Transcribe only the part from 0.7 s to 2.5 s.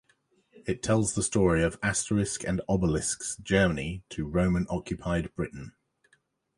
tells the story of Asterix